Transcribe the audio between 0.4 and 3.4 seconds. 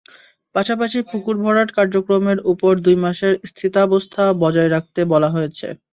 পাশাপাশি পুকুর ভরাট কার্যক্রমের ওপর দুই মাসের